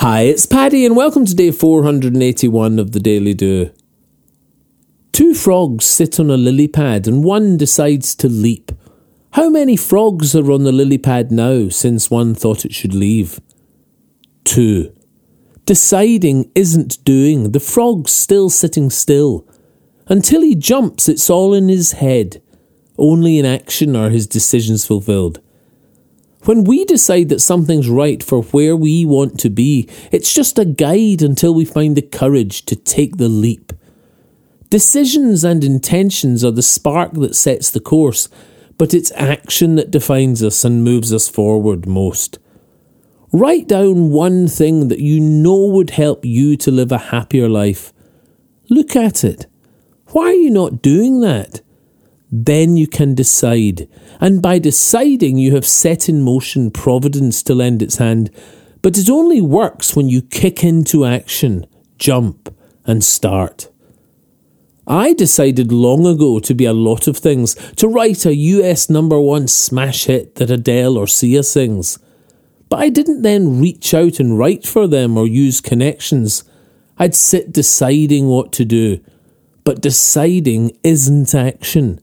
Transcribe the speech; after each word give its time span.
Hi, 0.00 0.20
it's 0.20 0.46
Paddy, 0.46 0.86
and 0.86 0.94
welcome 0.94 1.26
to 1.26 1.34
day 1.34 1.50
481 1.50 2.78
of 2.78 2.92
the 2.92 3.00
Daily 3.00 3.34
Do. 3.34 3.72
Two 5.10 5.34
frogs 5.34 5.86
sit 5.86 6.20
on 6.20 6.30
a 6.30 6.36
lily 6.36 6.68
pad, 6.68 7.08
and 7.08 7.24
one 7.24 7.56
decides 7.56 8.14
to 8.14 8.28
leap. 8.28 8.70
How 9.32 9.50
many 9.50 9.76
frogs 9.76 10.36
are 10.36 10.52
on 10.52 10.62
the 10.62 10.70
lily 10.70 10.98
pad 10.98 11.32
now 11.32 11.68
since 11.68 12.12
one 12.12 12.36
thought 12.36 12.64
it 12.64 12.72
should 12.72 12.94
leave? 12.94 13.40
Two. 14.44 14.94
Deciding 15.64 16.48
isn't 16.54 17.04
doing, 17.04 17.50
the 17.50 17.58
frog's 17.58 18.12
still 18.12 18.50
sitting 18.50 18.90
still. 18.90 19.48
Until 20.06 20.42
he 20.42 20.54
jumps, 20.54 21.08
it's 21.08 21.28
all 21.28 21.52
in 21.52 21.68
his 21.68 21.94
head. 21.94 22.40
Only 22.96 23.36
in 23.36 23.44
action 23.44 23.96
are 23.96 24.10
his 24.10 24.28
decisions 24.28 24.86
fulfilled. 24.86 25.40
When 26.48 26.64
we 26.64 26.86
decide 26.86 27.28
that 27.28 27.42
something's 27.42 27.90
right 27.90 28.22
for 28.22 28.40
where 28.40 28.74
we 28.74 29.04
want 29.04 29.38
to 29.40 29.50
be, 29.50 29.86
it's 30.10 30.32
just 30.32 30.58
a 30.58 30.64
guide 30.64 31.20
until 31.20 31.52
we 31.52 31.66
find 31.66 31.94
the 31.94 32.00
courage 32.00 32.64
to 32.64 32.74
take 32.74 33.18
the 33.18 33.28
leap. 33.28 33.70
Decisions 34.70 35.44
and 35.44 35.62
intentions 35.62 36.42
are 36.42 36.50
the 36.50 36.62
spark 36.62 37.12
that 37.12 37.36
sets 37.36 37.70
the 37.70 37.80
course, 37.80 38.30
but 38.78 38.94
it's 38.94 39.12
action 39.14 39.74
that 39.74 39.90
defines 39.90 40.42
us 40.42 40.64
and 40.64 40.82
moves 40.82 41.12
us 41.12 41.28
forward 41.28 41.86
most. 41.86 42.38
Write 43.30 43.68
down 43.68 44.08
one 44.08 44.48
thing 44.48 44.88
that 44.88 45.00
you 45.00 45.20
know 45.20 45.66
would 45.66 45.90
help 45.90 46.24
you 46.24 46.56
to 46.56 46.70
live 46.70 46.92
a 46.92 46.96
happier 47.12 47.50
life. 47.50 47.92
Look 48.70 48.96
at 48.96 49.22
it. 49.22 49.44
Why 50.12 50.28
are 50.28 50.32
you 50.32 50.50
not 50.50 50.80
doing 50.80 51.20
that? 51.20 51.60
Then 52.30 52.76
you 52.76 52.86
can 52.86 53.14
decide. 53.14 53.88
And 54.20 54.42
by 54.42 54.58
deciding, 54.58 55.38
you 55.38 55.54
have 55.54 55.66
set 55.66 56.08
in 56.08 56.22
motion 56.22 56.70
Providence 56.70 57.42
to 57.44 57.54
lend 57.54 57.82
its 57.82 57.96
hand. 57.96 58.30
But 58.82 58.98
it 58.98 59.08
only 59.08 59.40
works 59.40 59.96
when 59.96 60.08
you 60.08 60.22
kick 60.22 60.62
into 60.62 61.04
action, 61.04 61.66
jump, 61.98 62.54
and 62.84 63.02
start. 63.02 63.70
I 64.86 65.12
decided 65.12 65.70
long 65.70 66.06
ago 66.06 66.38
to 66.40 66.54
be 66.54 66.64
a 66.64 66.72
lot 66.72 67.08
of 67.08 67.18
things, 67.18 67.54
to 67.76 67.88
write 67.88 68.24
a 68.24 68.34
US 68.34 68.88
number 68.88 69.20
one 69.20 69.46
smash 69.46 70.06
hit 70.06 70.36
that 70.36 70.50
Adele 70.50 70.96
or 70.96 71.06
Sia 71.06 71.42
sings. 71.42 71.98
But 72.70 72.80
I 72.80 72.88
didn't 72.88 73.22
then 73.22 73.60
reach 73.60 73.92
out 73.92 74.18
and 74.18 74.38
write 74.38 74.66
for 74.66 74.86
them 74.86 75.18
or 75.18 75.26
use 75.26 75.60
connections. 75.60 76.44
I'd 76.98 77.14
sit 77.14 77.52
deciding 77.52 78.28
what 78.28 78.52
to 78.52 78.64
do. 78.64 79.00
But 79.64 79.82
deciding 79.82 80.76
isn't 80.82 81.34
action. 81.34 82.00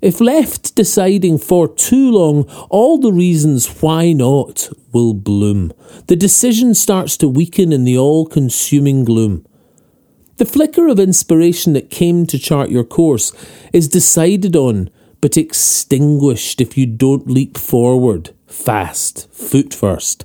If 0.00 0.20
left 0.20 0.76
deciding 0.76 1.38
for 1.38 1.66
too 1.66 2.12
long, 2.12 2.48
all 2.70 2.98
the 2.98 3.12
reasons 3.12 3.66
why 3.82 4.12
not 4.12 4.68
will 4.92 5.12
bloom. 5.12 5.72
The 6.06 6.14
decision 6.14 6.74
starts 6.74 7.16
to 7.16 7.28
weaken 7.28 7.72
in 7.72 7.82
the 7.82 7.98
all 7.98 8.24
consuming 8.24 9.04
gloom. 9.04 9.44
The 10.36 10.44
flicker 10.44 10.86
of 10.86 11.00
inspiration 11.00 11.72
that 11.72 11.90
came 11.90 12.26
to 12.26 12.38
chart 12.38 12.70
your 12.70 12.84
course 12.84 13.32
is 13.72 13.88
decided 13.88 14.54
on, 14.54 14.88
but 15.20 15.36
extinguished 15.36 16.60
if 16.60 16.78
you 16.78 16.86
don't 16.86 17.28
leap 17.28 17.58
forward, 17.58 18.30
fast, 18.46 19.28
foot 19.34 19.74
first. 19.74 20.24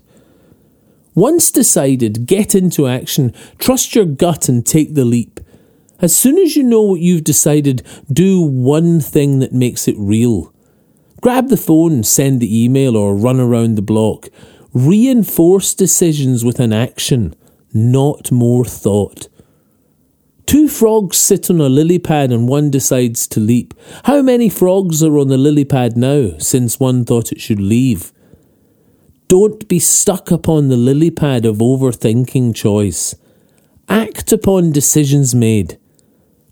Once 1.16 1.50
decided, 1.50 2.28
get 2.28 2.54
into 2.54 2.88
action, 2.88 3.34
trust 3.58 3.96
your 3.96 4.06
gut 4.06 4.48
and 4.48 4.68
take 4.68 4.94
the 4.94 5.06
leap. 5.06 5.40
As 6.00 6.16
soon 6.16 6.38
as 6.38 6.56
you 6.56 6.64
know 6.64 6.82
what 6.82 7.00
you've 7.00 7.24
decided, 7.24 7.82
do 8.12 8.42
one 8.42 9.00
thing 9.00 9.40
that 9.40 9.54
makes 9.54 9.88
it 9.88 9.96
real. 9.98 10.54
Grab 11.22 11.48
the 11.48 11.58
phone, 11.58 12.04
send 12.04 12.42
the 12.42 12.64
email, 12.64 12.98
or 12.98 13.16
run 13.16 13.40
around 13.40 13.76
the 13.76 13.82
block. 13.82 14.28
Reinforce 14.74 15.74
decisions 15.74 16.44
with 16.44 16.60
an 16.60 16.74
action, 16.74 17.36
not 17.74 18.32
more 18.32 18.66
thought. 18.66 19.30
Two 20.46 20.68
frogs 20.68 21.18
sit 21.18 21.50
on 21.50 21.62
a 21.62 21.70
lily 21.70 22.00
pad 22.00 22.32
and 22.32 22.48
one 22.48 22.70
decides 22.70 23.28
to 23.28 23.40
leap. 23.40 23.74
How 24.04 24.22
many 24.22 24.50
frogs 24.50 25.02
are 25.02 25.18
on 25.18 25.30
the 25.30 25.38
lily 25.38 25.64
pad 25.64 25.96
now 25.96 26.38
since 26.40 26.80
one 26.80 27.06
thought 27.06 27.32
it 27.32 27.40
should 27.40 27.62
leave? 27.62 28.12
Don't 29.30 29.68
be 29.68 29.80
stuck 29.80 30.30
upon 30.30 30.68
the 30.68 30.78
lily 30.78 31.10
pad 31.10 31.46
of 31.46 31.58
overthinking 31.58 32.54
choice. 32.54 33.16
Act 33.88 34.32
upon 34.32 34.72
decisions 34.72 35.34
made. 35.34 35.80